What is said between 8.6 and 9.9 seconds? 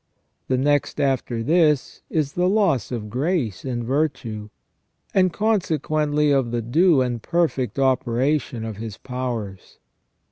of his powers.